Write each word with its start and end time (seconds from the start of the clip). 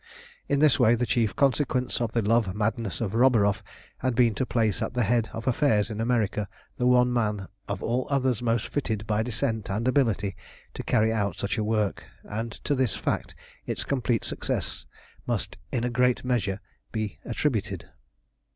In 0.49 0.61
this 0.61 0.79
way 0.79 0.95
the 0.95 1.05
chief 1.05 1.35
consequence 1.35 2.01
of 2.01 2.11
the 2.13 2.23
love 2.23 2.55
madness 2.55 3.01
of 3.01 3.13
Roburoff 3.13 3.61
had 3.99 4.15
been 4.15 4.33
to 4.33 4.47
place 4.47 4.81
at 4.81 4.95
the 4.95 5.03
head 5.03 5.29
of 5.31 5.45
affairs 5.45 5.91
in 5.91 6.01
America 6.01 6.47
the 6.77 6.87
one 6.87 7.13
man 7.13 7.47
of 7.67 7.83
all 7.83 8.07
others 8.09 8.41
most 8.41 8.67
fitted 8.69 9.05
by 9.05 9.21
descent 9.21 9.69
and 9.69 9.87
ability 9.87 10.35
to 10.73 10.81
carry 10.81 11.13
out 11.13 11.37
such 11.37 11.55
a 11.59 11.63
work, 11.63 12.03
and 12.23 12.53
to 12.63 12.73
this 12.73 12.95
fact 12.95 13.35
its 13.67 13.83
complete 13.83 14.25
success 14.25 14.87
must 15.27 15.59
in 15.71 15.83
a 15.83 15.89
great 15.91 16.25
measure 16.25 16.61
be 16.91 17.19
attributed. 17.23 17.87